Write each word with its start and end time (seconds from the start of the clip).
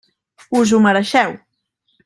Us 0.59 0.73
ho 0.77 0.81
mereixeu. 0.87 1.37